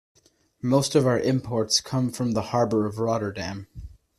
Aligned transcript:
Most 0.63 0.95
of 0.95 1.05
our 1.05 1.19
imports 1.19 1.79
come 1.79 2.09
from 2.09 2.31
the 2.31 2.41
harbor 2.41 2.87
of 2.87 2.97
Rotterdam. 2.97 3.67